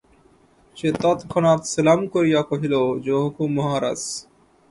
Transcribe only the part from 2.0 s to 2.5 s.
করিয়া